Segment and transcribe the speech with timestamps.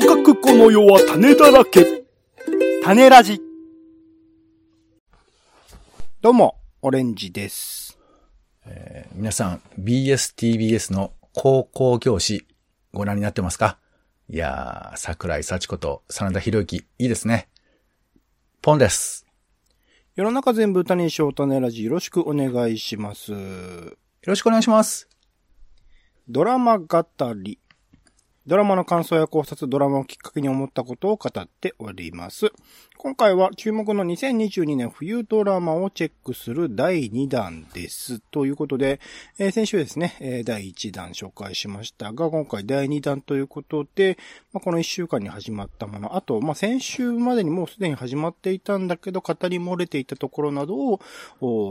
[0.00, 2.04] とかくこの世は種だらけ。
[2.84, 3.40] 種ラジ。
[6.20, 7.98] どうも、オレンジです。
[8.64, 12.46] えー皆さん、BSTBS の高校教師、
[12.92, 13.76] ご覧になってますか？
[14.30, 17.48] いやー、桜井幸子と真田広之、いいですね。
[18.62, 19.26] ポンです。
[20.14, 23.32] 世の中全部歌にしよう種ラジよろしくお願いします。
[23.32, 23.38] よ
[24.24, 25.08] ろしくお願いします。
[26.28, 27.04] ドラマ語
[27.34, 27.58] り。
[28.48, 32.50] ドラマの感想や考察、ドラマをきっかけに思ったことを語っております。
[32.96, 38.20] 今回は注目の2022年冬ドラマをチェックする第2弾です。
[38.20, 39.00] ということで、
[39.38, 44.16] えー先週ですね、えー第1弾紹介しましたが、今回第2弾ということで、
[44.54, 51.00] まあ、この1週間に始まったもの、あと、まあ、先週までにもうすでに始まっていたんだけど、語り漏れていたところなどを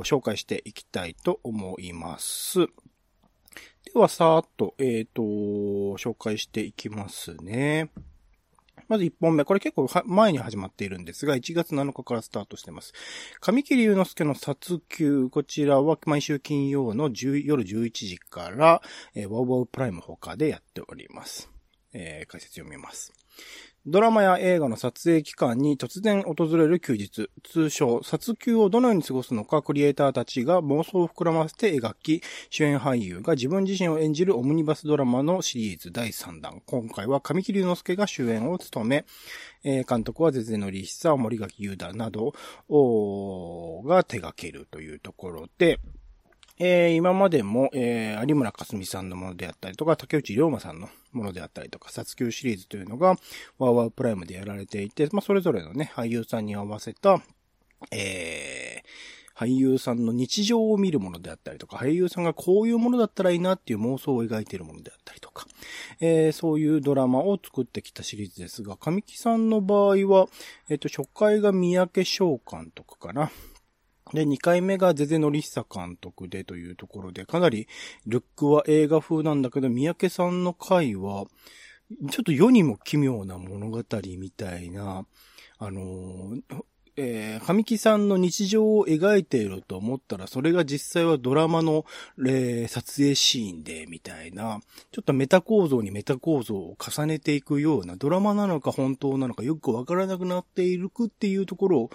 [0.04, 2.68] 紹介していきたいと思います。
[3.94, 7.90] では、さーっと、えっ、と、紹介していきますね。
[8.90, 9.46] まず1本目。
[9.46, 12.93] これ結構前に始まっているんですが、1月7日からスタートしています。
[13.40, 15.30] 神木隆之介の殺球。
[15.30, 18.82] こちらは毎週金曜の夜11時から、
[19.15, 21.49] えー、ワウワウプライム他でやっております。
[21.93, 23.13] えー解説読みます。
[23.90, 36.62] ドラマや映画の撮影期間に突然訪れる休日、通称、殺休をどのように過ごすのか、クリエイターたちが妄想を膨らませて描き、主演俳優が自分自身を演じるオムニバスドラマのシリーズ第3弾。
[36.65, 39.05] 今回は神木隆之介が主演を務め、
[39.63, 42.34] え監督はゼゼノリヒサ、森垣優太など
[43.85, 45.80] が手掛けるというところで、
[46.60, 53.10] えー今までも、えー有村架純さんのものであったりとか、竹内涼真さんのものであったりとか、殺球シリーズというのが、
[53.60, 57.22] ワーワープライムでやられていて、まあ、それぞれのね、俳優さんに合わせた、
[57.91, 65.46] えー俳優さんの日常を見るものであったりとか、俳優さんがこういうものだったらいいなっていう妄想を描いているものであったりとか、
[66.00, 70.28] えーそういうドラマを作ってきたシリーズですが、神木さんの場合は、
[70.69, 73.30] えっ、と、初回が三宅翔監督かな。
[74.13, 77.68] で、2回目がゼゼノリッサ監督でというところで、かなり
[78.06, 81.26] ルックは映画風なんだけど、三宅さんの回は、
[82.12, 83.84] ちょっと世にも奇妙な物語
[84.18, 85.06] みたいな、
[85.59, 86.42] あのー
[87.00, 91.85] えー、神木さんの日常を描いていると思ったら、それが実際はドラマの、
[92.28, 94.59] えー撮影シーンで、みたいな、
[94.91, 101.90] ちょっとメタ構造にメタ構造を重ねていくような、ドラマなのか本当なのかよくわからなくなっているくっていうところ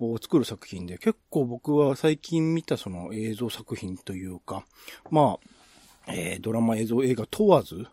[0.00, 4.64] を作る作品で、結構僕は最近見たその映像作品というか、
[5.10, 5.48] まあ、
[6.08, 7.86] えードラマ映像映画問わず、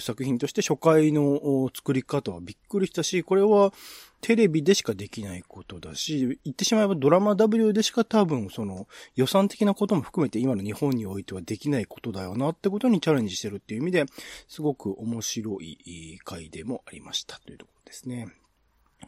[0.00, 3.72] 作品として初回の作り方はびっくりしたし、これは
[4.20, 14.06] テレビでしかできないことだし、言ってしまえばドラマ W でしか多分その予算的なことも含めて今の日本においてはできないことだよなってことにチャレンジしてるっていう意味で、
[14.48, 18.28] すごく面白い回でもありましたというところですね。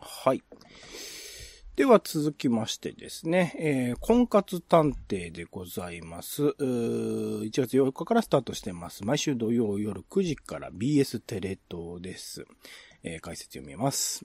[0.00, 0.42] はい。
[1.78, 6.42] では続きましてですね、えー婚活探偵でございます。
[6.42, 9.04] 1月8日からスタートしてます。
[9.04, 12.44] 毎週土曜夜9時から BS テレ東です。
[13.04, 14.24] えー解説読みます。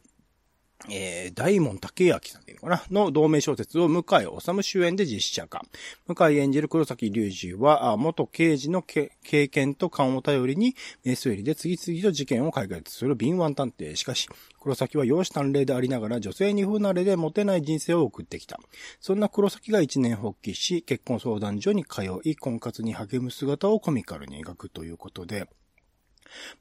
[0.89, 2.83] えー、大門竹明さんでいいのかな？
[2.89, 5.63] の同名小説を向井治主演で実写化。
[6.07, 9.09] 向井演じる黒崎隆二は、元刑事の経
[9.47, 13.95] 験と勘を頼りに、名推理で次々と事件を解決する敏腕探偵。
[13.95, 14.27] しかし、
[14.59, 18.59] 黒崎は容姿端麗でありながら女性に不慣れでモテない人生を送ってきた。
[18.99, 25.47] そんな黒崎が一年発起し、結婚相談所に通い、婚活に励む姿をコミカルに描くということで、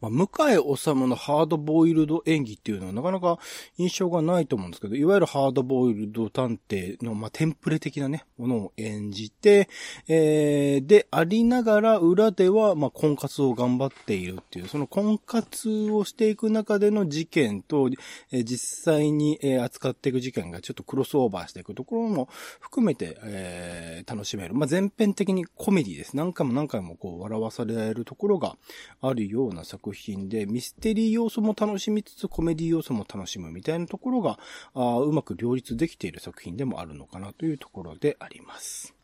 [0.01, 3.39] まあ、向井治のハードボイルド演技っていうのはなかなか
[3.77, 9.69] 印象がないと思うんですけど、いわゆるハードボイルド探偵の、まあ、テンプレ的なね、ものを演じて、
[10.09, 17.89] えー、で、ありながら裏では、まあ、婚活を頑張っているっていう、その婚活をしていく中での事件と、
[18.31, 22.29] えー実際に、え扱っていく事件がちょっとクロスオーバーしていくところも
[22.61, 24.55] 含めて、えー楽しめる。
[24.55, 26.17] まあ、全編的にコメディです。
[26.17, 28.57] 何回も何回もこう笑わされるところが
[29.01, 34.39] あるような作品で、ミステリー要素も楽しみつつコメディ要素も楽しむみたいなところが、
[34.75, 38.95] あうまく両立できている作品でもあるのかなというところであります。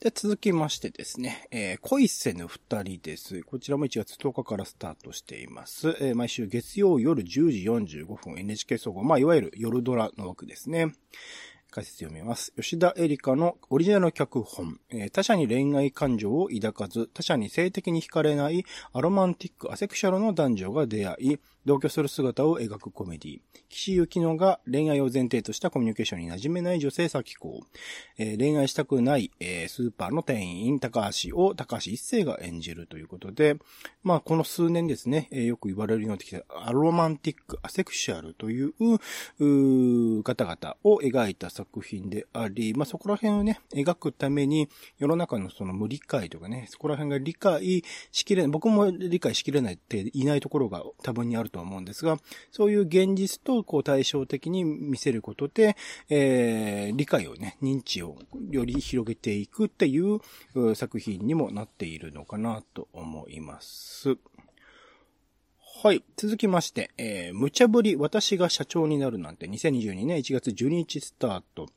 [0.00, 3.42] で、続きましてですね、えー恋せぬ二人です。
[3.42, 5.90] こちらも1月10日からスタートしています。
[6.00, 10.94] えー毎週月曜夜10時45分 NHK 総合、まあ、いわゆる夜ドラの枠ですね。
[11.70, 12.52] 解説読みます。
[12.56, 23.40] 吉田エリカのオリジナル脚本、えー他者に恋愛感情を抱かず、他者に性的に惹かれないアロマンティック、アセクシャルの男女が出会い、同居する姿を描くコメディ。
[23.68, 27.60] 岸由紀乃が恋愛を前提としたコミュニケーションに馴染めない女性咲子。
[28.18, 33.56] えー恋愛したくない、えースーパーの店員、高橋を高橋一生が演じるということで、
[34.02, 38.72] まあ、この数年ですね、えーよく言われるようになってきた、アロマンティック、アセクシャルという、
[39.38, 44.68] う方々を描いた作品であり、まあ、そこら辺をね、描くために、
[44.98, 52.18] 世の中のその無理解とかね、そこら辺が理解しきれない、僕も理解しきれないっていないところが多分にあると思うんですが、
[52.50, 55.76] そういう現実とこう対照的に見せることで、
[56.08, 58.18] えー理解をね、認知を
[58.50, 60.20] より広げていくっていう
[60.54, 64.16] う作品にもなっているのかなと思います。
[65.82, 66.04] はい。
[66.16, 71.68] 続きまして、えー、無茶ぶり私が社長になるなんて2022年1月12日スタート。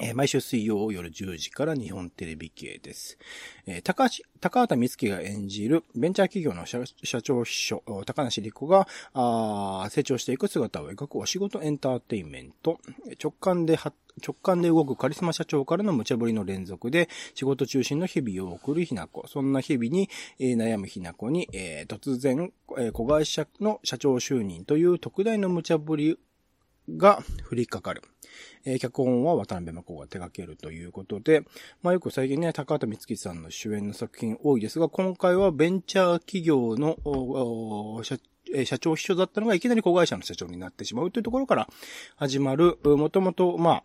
[0.00, 3.16] えー毎週水曜夜10時から日本テレビ系です。
[3.66, 8.88] えー高橋、高畑光希が演じるベンチャー企業の社長秘書、高梨理子が
[9.90, 12.80] 成長していく姿を描くお仕事エンターテインメント。
[13.22, 13.92] 直感では
[14.24, 19.26] 直感で動くカリスマ社長からの無茶ぶりの連続で仕事中心の日々を送るひな子。
[19.28, 20.08] そんな日々に、
[20.40, 26.18] えー悩むひな子に、えー突然、えー子会社の社長就任という特大の無茶ぶり
[26.88, 28.02] が降りかかる。
[28.64, 31.42] えー脚本は渡辺真子が手掛けるということで、
[31.82, 38.18] まあよく最近ね、高畑光希さんの主演の作品多いですが、今回はベンチャー企業の社
[38.64, 41.68] 社長秘書だったのがいきなり子会社の社長になってしまうというところから
[42.16, 43.84] 始まる、もともと、まあ、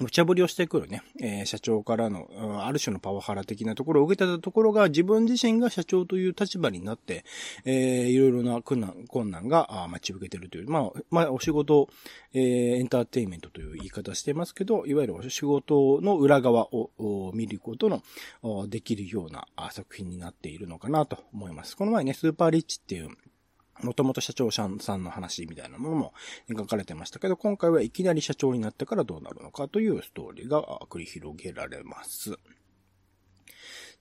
[0.00, 2.28] 無茶ぶりをしてくるね、えー社長からの、
[2.64, 7.24] ある種のパワハラ的なところを受けたところが、自分自身が社長という立場になって、
[7.64, 11.88] えーいろいろな困難、困難が待ち受けてるという、まあ、まあ、お仕事、
[12.32, 17.88] えーエンターテイメントという言い方してますけど、いわゆるお仕事の裏側を見ること
[18.42, 21.76] のできるような作品になっているのかなと思います。
[21.76, 23.10] この前ね、スーパーリッチっていう、
[23.82, 26.14] もともと社長さんの話みたいなものも
[26.48, 32.38] 描かれてましたけど、今回はいきなり社長になってからどうなるのかというストーリーが繰り広げられます。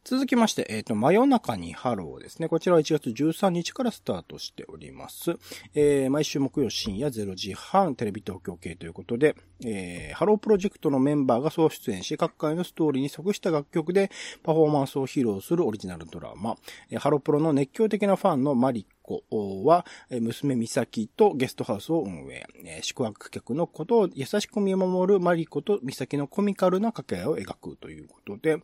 [0.06, 2.50] 続きまして、えっ、と、真夜中にハローですね。
[2.50, 5.38] こちらは1月13日からスタートしております。
[5.76, 9.34] えー毎週木曜深夜0時半、テレビ東京系ということで、
[9.64, 14.12] えーハロープロジェクトのメンバーが総出演し、各回のストーリーに即した楽曲で
[14.44, 16.58] パフォーマンスを披露するオリジナルドラマ。
[16.90, 19.24] えーハロプロの熱狂的なファンのマリコ
[19.64, 22.46] は、えー娘美咲とゲストハウスを運営。
[22.82, 28.58] 宿泊客のことを優しく見守るマリコと美咲のコミカルな掛け合いを描くということで、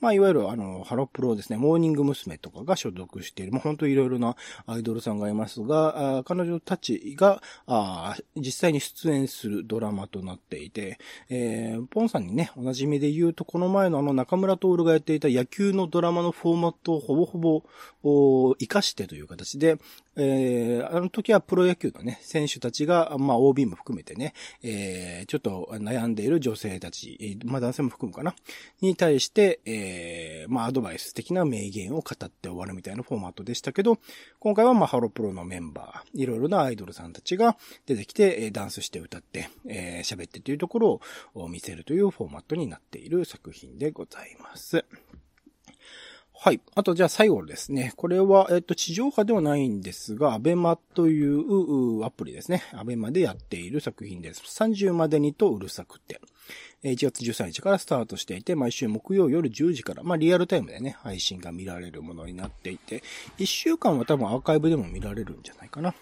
[0.00, 2.36] まあ、いわゆる、あの、ハロプロですね、モーニング娘。
[2.38, 7.42] とかが所属している、まあ、本当いろいろなアイドルさんがいますが、彼女たちが、
[8.36, 10.98] 実際に出演するドラマとなっていて、
[11.28, 17.62] えーポンさんにね、お馴染みで言うと、この前のあの中村徹がやっていた野球のドラマのフォーマットをほぼほぼ、
[18.02, 19.78] お活かしてという形で、
[20.16, 24.32] えーあの時はプロ野球のね、選手たちが、まあ OB も含めてね、
[24.62, 28.34] えーちょっと悩んでいる女性たち、まあ男性も含むかな、
[28.80, 33.98] に対して、えーまあアドバイス的な名言を語って終わるみたいなフォーマットでしたけど、
[34.38, 41.00] 今回はまあハロプロのメンバー、いろいろなアイドルさんたちが出てきて、ダンスして歌って、えー喋ってというところ
[41.34, 44.84] を見せるというフォーマットになっている作品でございます。
[46.46, 46.60] はい。
[46.76, 47.92] あと、じゃあ最後ですね。
[47.96, 52.62] これは、えっと、地上波ではないんですが、アベマというアプリですね。
[52.72, 54.42] アベマでやっている作品です。
[54.42, 56.20] 30までにとうるさくて。
[56.84, 63.02] 1月13日からスタートしていて、毎週木曜夜10時から、まあリアルタイムでね、配信が見られるものになっていて、
[63.38, 65.96] 1週間は多分アーカイブでも見られるんじゃないかな。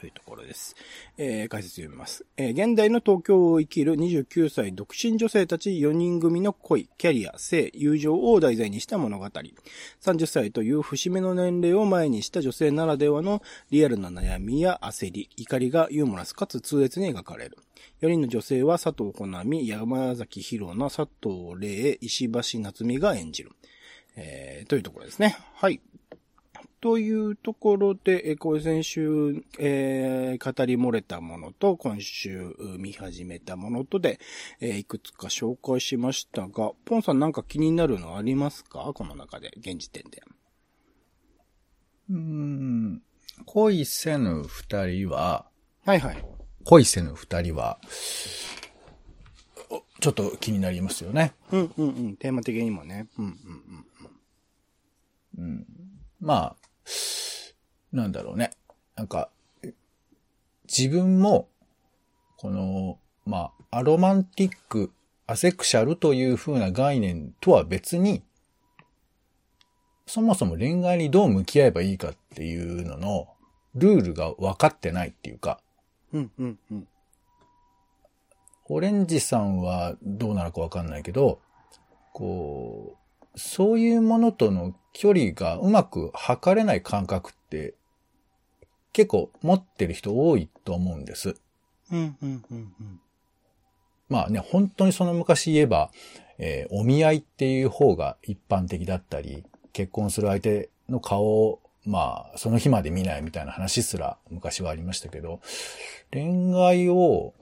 [0.00, 0.74] というところです。
[1.18, 2.24] えー解説読みます。
[2.38, 9.26] えー現代の東京を生きる29歳独身女性たち4人組の恋、キャリア、性、友情を題材にした物語。
[9.26, 17.58] 30歳という節目の年齢を前にした女性ならではのリアルな悩みや焦り、怒りがユーモラスかつ痛烈に描かれる。
[18.00, 23.52] 4人の女性は佐藤好美、山崎弘奈、佐藤玲、石橋夏美が演じる。
[24.16, 25.36] えーというところですね。
[25.54, 25.80] はい。
[26.80, 34.18] というところで、えーこれ先週、えー語り漏れたものと、今週う見始めたものとで、
[34.60, 38.92] えーいくつか紹介しましたが、ポンさんなんか気になるのありますか？
[38.94, 40.22] この中で、現時点で。
[42.08, 43.02] うーん。
[43.44, 45.46] 恋せぬ二人は、
[45.84, 46.24] はいはい。
[46.64, 47.78] 恋せぬ二人は、
[49.70, 51.34] おちょっと気になりますよね。
[51.52, 52.16] うんうんうん。
[52.16, 53.08] テーマ的にもね。
[53.18, 53.24] うん
[55.38, 55.66] うん
[56.18, 56.56] まあ、
[57.92, 58.50] なんだろうね。
[58.96, 59.30] なんか、
[60.68, 61.48] 自分も、
[62.36, 64.92] この、まあ、アロマンティック、
[65.26, 68.22] アセクシャルという風な概念とは別に、
[70.06, 73.28] そもそも恋愛にどう向き合えばいいかっていうのの
[73.74, 75.60] ルールが分かってないっていうか、
[76.12, 76.88] うん、うん、うん。
[78.68, 81.40] オレンジさんはどうなのか分かんないけど、
[82.12, 82.99] こう、
[83.40, 87.74] そういうものとの距離がうまく測れない感覚って
[88.92, 91.36] 結構持ってる人多いと思うんです。
[91.90, 93.00] うん、うん、うん、うん。
[94.08, 95.90] まあね、本当にその昔言えば、
[96.38, 105.40] えーお見合いっていう方が一般的だったり、結婚する相手の顔を、まあ、その日まで見ないみたいな話すら昔はありましたけど、
[106.12, 107.34] 恋愛を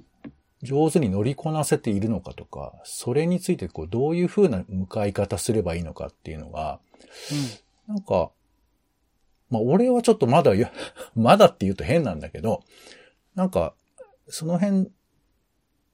[0.62, 6.80] 上手に乗りこなせているのかとか、それについてこうどういう風な向かい方すればいいのかっていうのが、
[7.86, 8.30] なんか、
[9.50, 10.72] まあ俺はちょっとまだや、
[11.14, 12.62] まだって言うと変なんだけど、
[13.34, 13.74] なんか、
[14.28, 14.88] その辺っ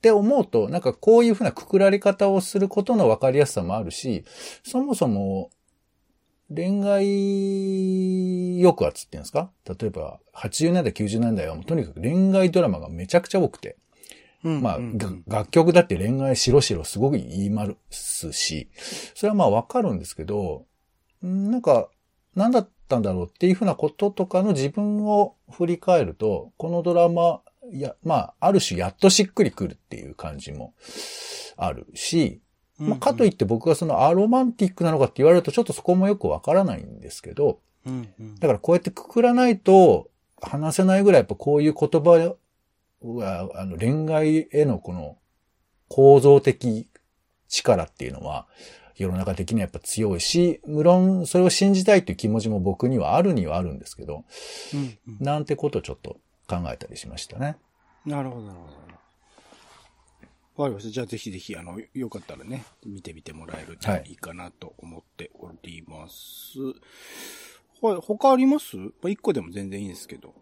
[0.01, 4.25] て思うと、なんかこういうふうなくくられ方をすることの分かりやすさもあるし、
[4.65, 5.51] そもそも
[6.55, 9.51] 恋愛抑圧っていうんですか？
[9.67, 13.77] 例えば80年代、90年代はもうとにかく恋愛ドラマがめちゃくちゃ多くて、
[14.45, 14.63] うん。
[14.63, 18.69] まあ、うんが楽曲だって恋愛しろしろすごく言いますし、
[19.15, 20.67] それはまあわかるんですけど、
[21.25, 21.89] んなんか、
[22.35, 27.41] 何だったんだろうっていうふうなこととかの自分を振り返ると、このドラマ、
[27.73, 30.75] いや、まあ、ある種やっとしっくりくるっていう感じも
[31.57, 32.41] あるし、
[32.79, 37.61] まあ、かといって僕がそのアロマンティックなのかって言われるとちょっとそこもよくわからないんですけど。
[38.41, 40.11] だからこうやってくくらないと
[40.41, 42.35] 話せないぐらいやっぱこういう言葉
[43.05, 45.19] は、あの恋愛へのこの
[45.89, 46.89] 構造的
[47.49, 48.49] 力っていうのは
[48.97, 54.25] 世の中的にはやっぱ強いし、無論それを信じたいという気持ちも僕にはあるにはあるんですけど、
[54.73, 55.19] うん、うん。
[55.21, 57.57] なんてことをちょっと考えたりしましたね。
[58.07, 58.75] なるほど、なるほど。
[60.57, 60.91] わかりました。
[60.91, 66.59] じゃあぜひぜひ、あの、よかったらね、見てみてもらえるとはいいいかなと思っております。
[67.83, 68.77] はい、他あります？
[68.77, 70.33] まあ、一個でも全然いいんですけど。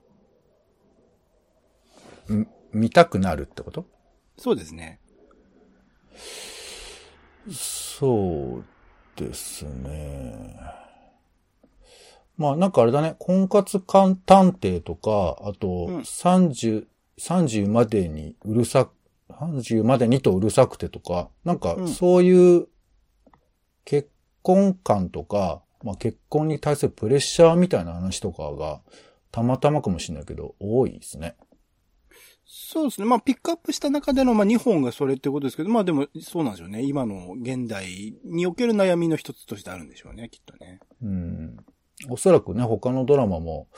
[2.32, 3.86] ん見たくなるってこと？
[4.38, 5.00] そうですね。
[7.50, 8.64] そう
[9.16, 10.56] ですね。
[12.36, 16.86] まあなんかあれだね、婚活探偵とか、あとうん30、
[17.18, 18.88] 30までにうるさ、
[19.30, 22.68] 30までにとうるさくてとか、なんかうんそういう
[23.84, 24.08] 結
[24.42, 28.80] 婚観とか、まあ結婚に対するプレッシャーみたいな話とかが
[29.30, 31.36] たまたまかもしれないけど、多いですね。
[32.54, 33.06] そうですね。
[33.06, 36.82] まあ、ピックアップした中での、まあ、2本がそれってことですけど、まあでも、そうなんですよね。
[36.82, 40.78] 今の現代における悩みの一つとしてあるんでしょうね、きっとね。
[41.02, 41.56] うん。
[42.10, 43.68] おそらくね、他のドラマも、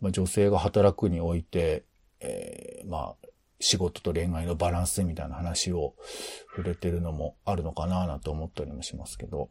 [0.00, 1.84] まあ、女性が働くにおいて、
[2.18, 3.28] えーまあ、
[3.60, 5.94] 仕事と恋愛のバランスみたいな話を
[6.56, 9.48] 触れてるのもあるのかななんて思ったりもしますけど、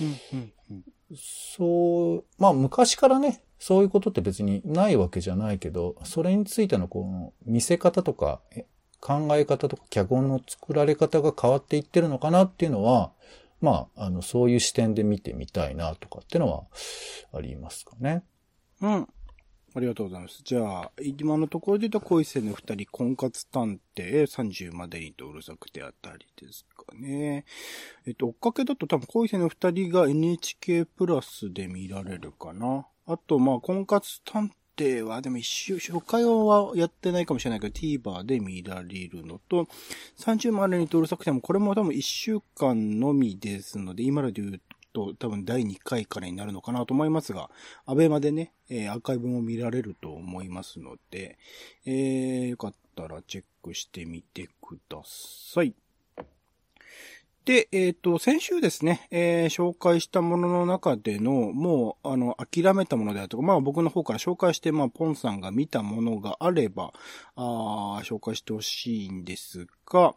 [0.00, 0.84] うん、うん、うん。
[1.16, 8.40] そう、まあ昔からね、そういうことって別にないわけじゃないけど、それについてのこの見せ方とか、
[9.00, 13.12] 考え方とか脚本の作られ方が変わっていってるのかなっていうのは、
[13.60, 16.64] まあ、あの、そういう視点で見てみたいなとかっていうのは
[17.32, 18.22] ありますかね。
[18.80, 19.08] うん。
[19.76, 20.40] ありがとうございます。
[20.44, 27.44] じゃあ、今のところで言うと、恋せぬ二人、婚活探偵、30までにとうるさくてあたりですかね。
[28.06, 32.86] えっと、追っかけだと多分恋せぬ二人が NHK プラスで見られるかな。
[33.06, 39.66] あと、まあ、婚活探偵は、でも一週、初回はやってないかもしれないけど、TVer で見られるのと、
[40.18, 44.60] 30までにとうるさくても、これも多分一週間のみですので、今まで言う
[44.94, 47.50] と多分第2回からになるのかなと思いますが、
[47.84, 51.36] アベマでね、えーアーカイブも見られると思いますので、
[51.84, 55.74] えー、よかったらチェックしてみてください。
[57.44, 66.94] で、えっ、と、先週ですね、えー紹介したものの中での、もう、あの、諦めたものであるとか、まあ僕の方から紹介して、まあ、ポンさんが見たものがあれば、
[67.36, 70.14] あ紹介してほしいんですが、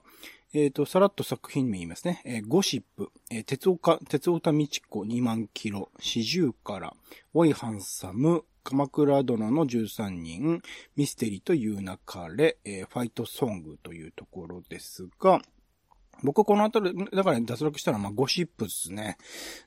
[0.53, 2.21] えっ、と、さらっと作品名言いますね。
[2.23, 6.95] えーゴシップ、えー鉄岡、鉄岡道子2万キロ、四十から、
[7.33, 10.61] オイハンサム、鎌倉殿の13人、
[10.95, 11.87] ミステリーという流
[12.37, 15.41] れ、えーファイトソングというところですが、
[16.23, 19.17] 僕このあたり、だから脱落したら、まあ、ゴシップですね。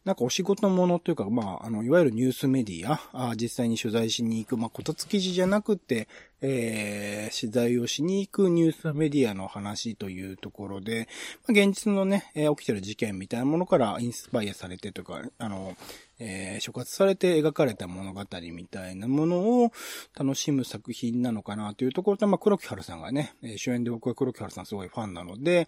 [0.04, 6.08] なんかお仕事ものというか、まあ、あの、いわゆるニュースメディア、あ実際に取材しに行く、まあ、こたつ記事じゃなくて、
[6.42, 11.08] えー、取材をしに行くニュースメディアの話というところで、
[11.46, 15.76] まあ、現実のね、えー、起きてる事件みたいなものからインスパイアされてとか、あの、
[16.20, 19.72] えー、触発されて描かれた物語みたいなものを
[20.16, 25.66] 楽しむ作品なのかなというところと、まあ、黒木春さんがね、主演で僕は黒木春さんすごいファンなので、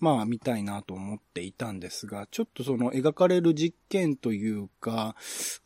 [0.00, 5.14] まあ見たいなと思っていたんですが、ちょっとその描かれる実験というか、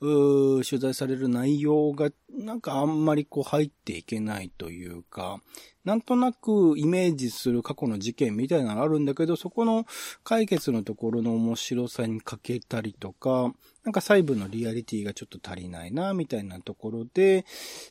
[0.01, 5.41] う取材される内容がなんかあんまりこう入っていけないというか、
[5.85, 9.87] なんとなくイメージする過去の事件みたいなのあるんだけど、そこの
[10.23, 13.53] 解決のところの面白さに欠けたりとか、
[13.85, 17.45] なんか細部のリアリティがちょっと足りないな、みたいなところで、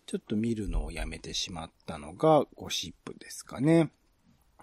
[0.08, 3.92] ちょっと見るのをやめてしまったのがゴシップですかね。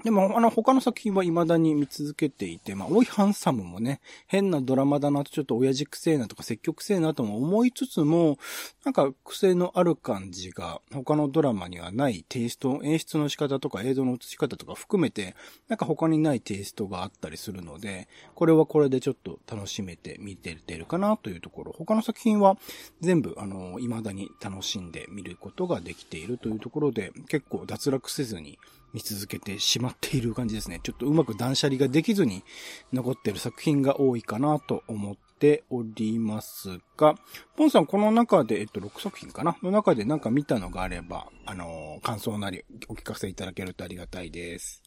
[0.04, 8.38] でも、あの、他の作品は未だに見続けていて、まあ、おいハンサムもね、変なドラマだなと、ちょっと親父くせえなとか積極くせえなとも思いつつも、
[8.85, 15.35] なんか癖のある感じが、他のドラマにはないテイスト、演出の仕方とか映像の映し方とか含めて、
[15.69, 21.75] なんか他にないテイストがあったりするので、これはこれでちょっと楽しめて見てるかなというところ。
[21.76, 22.57] 他の作品は
[23.02, 28.59] 全部、あの、未だに楽しんで見ることができているというところで、結構脱落せずに、
[28.92, 30.80] 見続けてしまっている感じですね。
[30.82, 32.44] ちょっとうまく断捨離ができずに
[32.92, 37.14] 残っている作品が多いかなと思っておりますが、
[37.56, 39.56] ポンさんこの中で、えっと、6作品かな？
[39.62, 44.82] の中でなんか見たのがあれば、あのー、感想なりお聞かせいただけるとありがたいです。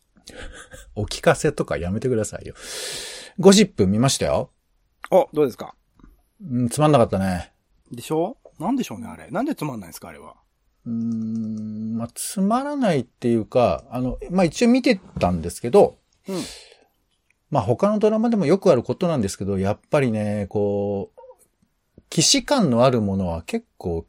[0.95, 2.53] お聞かせとかやめてくださいよ。
[3.39, 4.51] ゴシップ見ましたよ。
[5.11, 5.75] お、どうですか？
[6.41, 7.53] うん、つまんなかったね。
[7.91, 8.37] でしょ？
[8.59, 9.29] なんでしょうね、あれ。
[9.31, 10.35] なんでつまんないんですか、あれは？
[10.85, 15.97] うん、まあ、つまらないっていうか、あの、まあ、一応見てたんですけど、
[16.27, 16.35] うん。
[17.49, 21.21] まあ、他のドラマでもよくあることなんですけど、やっぱりね、こう、
[22.09, 24.05] 騎士感のあるものは結構、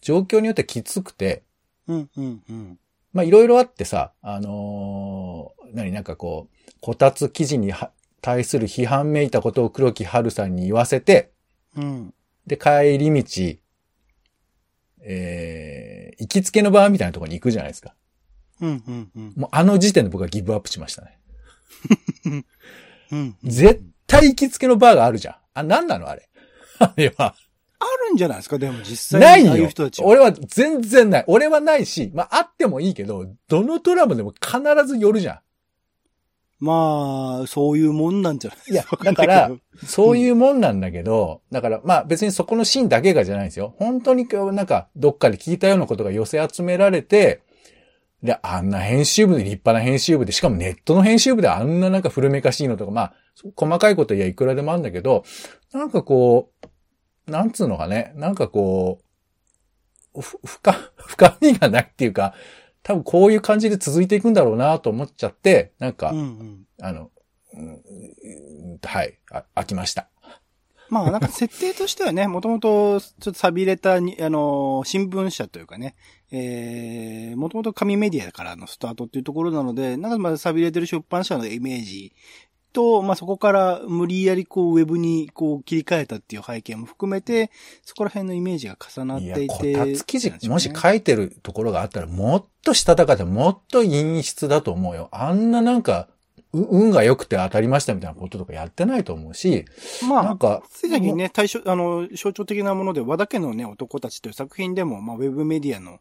[0.00, 1.42] 状況によってきつくて、
[1.86, 2.78] うん、うん、うん。
[3.12, 7.72] まあ、いろいろあってさ、あのー、何、なんかこう、こたつ記事に
[8.20, 11.30] 対する批判めいたことを黒木春さんに言わせて、
[11.76, 12.14] うん。
[12.46, 13.61] で、帰り道、
[15.04, 17.94] えー、行きつけのバーみたいなところに行くじゃないですか。
[18.60, 19.32] うんうんうん。
[19.36, 21.18] もうあの時点で僕はギブアップしましたね。
[23.10, 25.34] うん、絶対行きつけのバーがあるじゃん。
[25.54, 26.28] あ、なんなのあれ。
[26.78, 27.34] あれは。
[27.78, 28.58] あるんじゃないですか？
[28.58, 29.48] でも実際に。
[29.50, 29.68] ないよ。
[30.02, 31.24] 俺は全然ない。
[31.26, 35.40] 俺はないし、まああってもいいけど、どのドラマでも必ず寄るじゃん。
[36.64, 38.58] まあ、そういうもんなんじゃない？
[38.70, 39.50] いや、だから、
[39.84, 43.74] そういうもんなんだけど、だからまあ別にそこのシーンだけがじゃないんですよ。
[43.78, 47.42] 本当になんかどっかで聞いたようなことが寄せ集められて、
[48.22, 53.14] で、あんな編集部で立派な編集部で、しかもネットの編集部であんななんか古めかしいのとか、まあ、
[53.56, 55.24] 細かいことやいくらでもあるんだけど、
[55.72, 56.52] なんかこ
[57.26, 59.00] う、なんつうのかね、なんかこ
[60.14, 62.34] う、ふ、深、深みがないっていうか、
[62.82, 67.10] 多分こういう感じで続いていくんだろうなと思っちゃって、なんか、うんうん、あの、
[67.54, 70.08] うん、はい、あ、飽きました。
[70.88, 75.94] まあ、なんか設定としてはね、もともとちょっと錆びれたに、あの、新聞社というかね、
[76.30, 82.12] えー、もともと紙メディアからのスタートっていうところなので、なんかまだ錆びれてる出版社のイメージ
[82.72, 87.50] と、まあ、そこから無理やりこうウェブにこう切り替えたっていう背景も含めて、
[87.82, 89.70] そこら辺のイメージが重なっていて。
[89.70, 95.08] いや、こたつ記事、もし書いてるところがあったら、もっとしたたかでもっと陰湿だと思うよ。
[95.12, 96.08] あんななんか、
[96.52, 99.64] 運が良くて当たりましたみたいなこととかやってないと思うし、
[100.06, 106.00] まあ、なんか、つい最近ね、対象、あの、象徴的なもので、和田家のね、男たちという作品でも、まあ、ウェブメディアの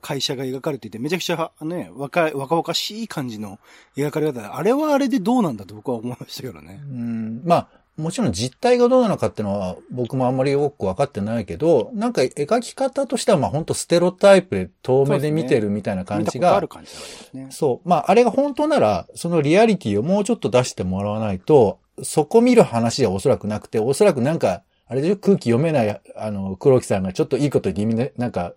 [0.00, 3.60] 会社が描かれていて、めちゃくちゃ、ね、若い、若々しい感じの
[3.96, 6.80] 描かれ方で、あれはあれでどうなんだと僕は思いましたけどね。
[6.82, 7.68] うん、まあ、
[8.00, 16.48] もちろん実態がどうなのかっていうのは僕もあんまりよくわかってないけど、なんか描き方としてはまあ本当ステロタイプで遠目で見てるみたいな感じが。
[16.48, 17.48] そう、ね、ある感じですね。
[17.50, 17.88] そう。
[17.88, 28.54] まああれが本当なら、そのリアリティをもうちょっと出してもらわないと、そこ見る話はおそらくなくて、おそらくなんか、あれで空気読めない、あの、黒木さんがちょっといいこと言ってなんか、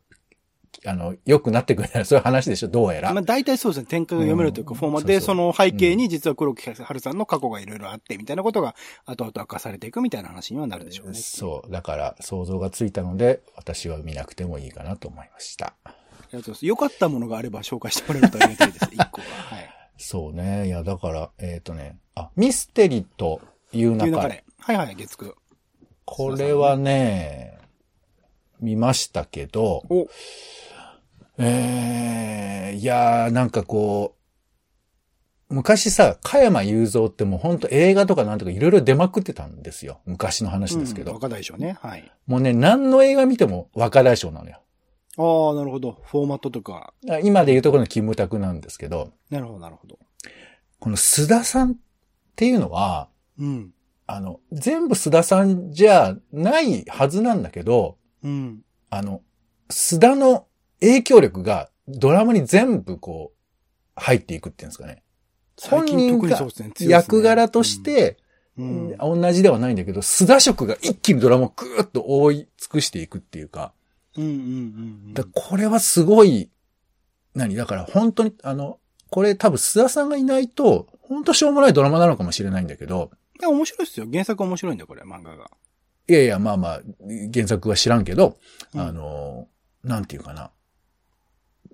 [0.86, 3.14] あの、良くなってくれない、そういう話でしょ、どうやら。
[3.14, 3.86] まあ大体そうですね。
[3.88, 11.14] 展開が読めるというか、フォーマで、その背景に実は黒木春さんの過去がいろいろあって、みたいなことが後々明かされていくみたいな話にはなるでしょうね。
[11.16, 11.72] そう。
[11.72, 15.74] だから想像がついたので、私は見なくてもいいかなと思いました。
[15.86, 16.66] ありがとうございます。
[16.66, 18.90] 良かったものがあれば紹介してもらえるとありがたいです。
[18.92, 19.28] 一個は。
[19.28, 19.70] はい。
[19.98, 20.68] そうね。
[20.68, 24.44] いや、だから、えっ、ー、とね、あ、ミステリという中で。
[24.60, 25.34] はいはい、月9。
[26.06, 27.58] これはね、
[28.64, 29.84] 見ましたけど、
[31.38, 34.16] ええー、いやー、なんかこ
[35.50, 40.00] う、昔さ、加山雄三ってもうほんと映画とかなんとかいろいろ出まくってたんですよ。
[40.06, 41.12] 昔の話ですけど。
[41.12, 41.78] うん、若大将ね。
[41.82, 42.12] はい。
[42.26, 44.62] もうね、何の映画見ても若大将なのよ。
[45.18, 46.00] ああ、なるほど。
[46.06, 46.94] フォーマットとか。
[47.24, 50.00] 今でいうところのキムタクなんですけど、なるほど、なるほど。
[50.80, 51.76] この須田さんっ
[52.36, 53.74] ていうのは、うん。
[54.08, 58.62] あの、全部須田さんじゃないはずなんだけど、うん。
[58.90, 59.22] あの、
[59.70, 60.48] 須田の
[60.80, 63.38] 影響力がドラマに全部こう、
[63.96, 65.04] 入っていくっていうんですかね。
[65.58, 66.70] 最近特にそうですね。
[66.70, 68.18] 強いですね役柄とし、て、
[68.58, 68.88] うん。
[68.92, 73.74] うん同じではないんだけど、須田色が一気にドラマをぐーっと覆い尽くしていくっていうか、
[74.16, 74.34] うんうんう
[75.10, 75.14] ん。
[75.14, 76.52] だこれはすごい、
[77.34, 77.56] 何？
[77.56, 84.06] だから本当に、あの、これ多分須田さんがいないと、本当しょうもないドラマなのかもしれないんだけど、いや、面白いですよ。
[84.12, 85.50] 原作面白いんだよ、これ、漫画が。
[86.08, 86.82] いやいや、まあまあ、
[87.34, 88.38] 原作は知らんけど、
[88.74, 89.48] うんあの、
[89.84, 90.52] なんていうかな。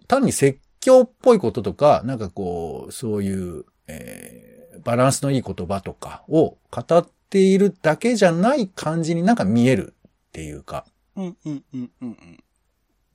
[0.07, 10.85] 単に説教っぽいこととか、なんかこう、そういう、えーバランスのいい言葉とかを語っているだけじゃない感じになんか見えるっていうか。
[11.15, 12.43] うんうんうんうんうん。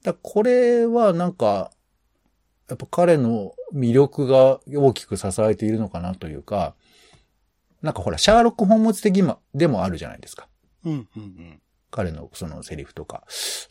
[0.02, 1.70] だこれはなんか、
[2.68, 6.74] やっぱ彼の魅力が大きく支えているのかなというか、
[7.82, 9.22] なんかほら、シャーロック・ホームズ的
[9.54, 10.48] でもあるじゃないですか。
[10.84, 11.60] うんうんうん。
[11.90, 13.22] 彼のそのセリフとか。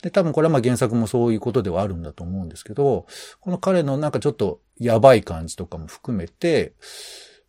[0.02, 3.06] で、多分これはまあ原作もそういうことではあるんだと思うんですけど、
[3.40, 6.72] この彼のなんかちょっとやばい感じとかも含めて、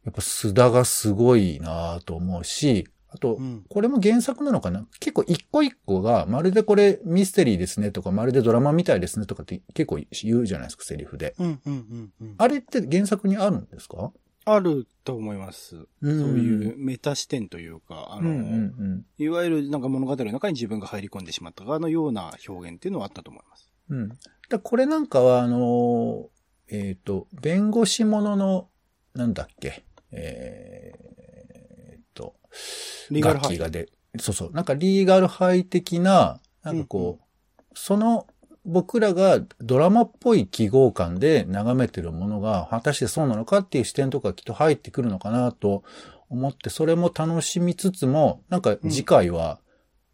[0.04, 3.63] やっぱ須田がすごいなと思うし、あとう、ん。
[3.69, 4.86] これも原作なのかな？
[4.99, 11.34] 結構一個一個が、まるでこれミステリーですねとか、まるでドラマみたいですねとかって結構言うじゃないですか、セリフで。
[11.39, 12.36] うんうんうんうん。
[12.38, 14.12] あれって原作にあるんですか？
[14.45, 15.75] あると思います。
[15.75, 18.47] そそういうメタ視点というか、あの、うんうんう
[18.95, 19.05] ん。
[19.17, 23.71] いわゆるなんか物語の中に自分が入り込んでしまったかのような表現っていうのはあったと思います。
[23.89, 24.10] うん。
[24.49, 26.25] だこれなんかは、あのー、
[26.69, 28.69] えっ、と、弁護士ものの、
[29.13, 31.05] なんだっけ、えー、
[32.13, 32.36] と、
[33.12, 33.58] リーガルハイ
[34.19, 38.27] そうそう、なんかリーガルハイ的な、なんかこう、その、
[38.65, 45.84] 僕らがドラマっぽい記号感で眺めてるものが果たしてそうなのかっていう視点とかきっと入ってくるのかなと
[46.30, 49.60] 思って、それも楽しみつつも、なんか次回は、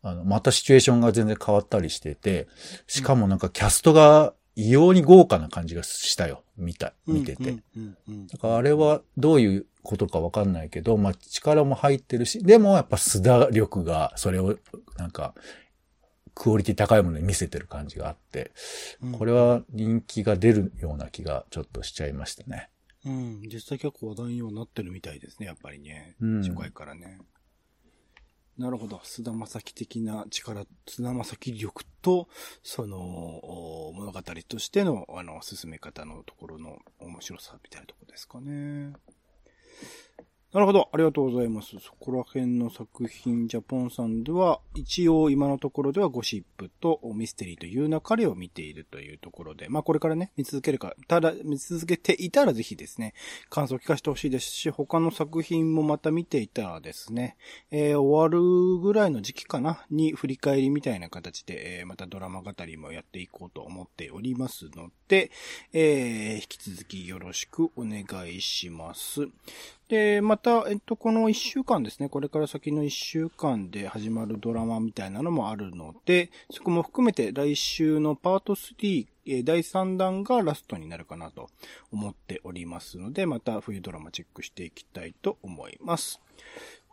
[0.04, 2.48] あの、またシチュエーションが全然変わったりしてて、
[2.88, 6.44] しかもなんかキャストが異様に豪華な感じがしたよ。
[6.58, 7.52] 見た、見てて。
[7.52, 14.58] うんうんうんだからあれはどういうことかわかんないけど、まあ力も入ってるし、でもやっぱ須田力がそれを
[14.98, 15.34] なんか
[16.34, 18.52] クオリティ高いものに見せてる感じがあって、
[19.02, 22.70] うんこれは人気が出るような気がちょっとしちゃいましたね。
[23.06, 23.42] うん。
[23.44, 26.16] 実際結構話題にはなってるみたいですね、やっぱりね。
[26.22, 27.20] うん初回からね。
[28.58, 29.00] なるほど。
[29.04, 32.28] 菅田正樹的な力、菅田正樹力と、
[32.64, 38.94] その、お物語としての、あの、進め方のところの面白さみたいなところですかね。
[40.54, 40.90] なるほど。
[40.92, 41.80] ありがとうございます。
[41.80, 53.14] そこら辺の作品、ジャポンさんでは、一応今のところではゴシップとミステリーという流れを見ているというところで、まあこれからね、見続けるか、ただ、見続けていたらぜひですね、
[53.50, 57.38] 感想を聞かせてほしいですし、他の作品もまた見ていたらですね、
[57.72, 65.32] えー終わるぐらいの時期かなに振り返りみたいな形で、えーまたドラマ語りもやっていこうと思っておりますので、
[65.72, 69.30] えー引き続きよろしくお願いします。
[69.92, 81.50] で、また、えっと、この一週間ですね、これから先の一週間で始まるドラマみたいなのもあるので、そこも含めて来週のパート3、え第3弾がラストになるかなと
[81.92, 86.22] 思っておりますので、また冬ドラマチェックしていきたいと思います。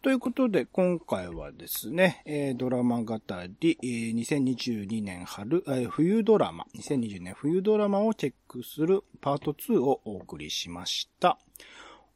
[0.03, 3.17] ということで、今回はですね、ドラマ語
[3.61, 11.39] り、えー2022年春、冬ドラマ、2020年冬ドラマをチェックするパート2をお送りしました。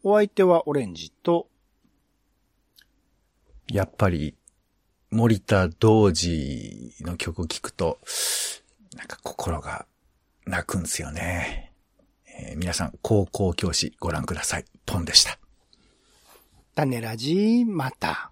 [0.05, 1.49] お相手はオレンジと、
[3.69, 4.35] やっぱり、
[5.11, 7.99] 森田同時の曲を聴くと、
[8.97, 9.87] なんか心が
[10.45, 11.73] 泣くんですよね。
[12.27, 14.65] えー皆さん、高校教師ご覧ください。
[14.87, 15.38] ポンでした。
[16.75, 18.32] 種ラジまた。